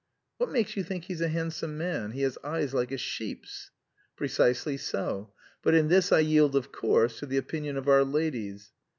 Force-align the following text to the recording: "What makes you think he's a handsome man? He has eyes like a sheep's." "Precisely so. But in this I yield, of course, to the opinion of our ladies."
"What 0.39 0.49
makes 0.49 0.75
you 0.75 0.83
think 0.83 1.03
he's 1.03 1.21
a 1.21 1.27
handsome 1.27 1.77
man? 1.77 2.13
He 2.13 2.23
has 2.23 2.35
eyes 2.43 2.73
like 2.73 2.91
a 2.91 2.97
sheep's." 2.97 3.69
"Precisely 4.15 4.75
so. 4.75 5.31
But 5.61 5.75
in 5.75 5.89
this 5.89 6.11
I 6.11 6.21
yield, 6.21 6.55
of 6.55 6.71
course, 6.71 7.19
to 7.19 7.27
the 7.27 7.37
opinion 7.37 7.77
of 7.77 7.87
our 7.87 8.03
ladies." 8.03 8.71